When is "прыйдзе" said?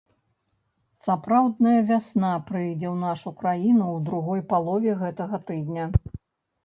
2.49-2.87